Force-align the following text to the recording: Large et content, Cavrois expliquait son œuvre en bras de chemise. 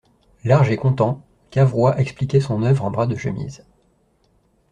Large 0.43 0.71
et 0.71 0.77
content, 0.77 1.21
Cavrois 1.51 1.99
expliquait 2.01 2.39
son 2.39 2.63
œuvre 2.63 2.85
en 2.85 2.89
bras 2.89 3.05
de 3.05 3.15
chemise. 3.15 3.67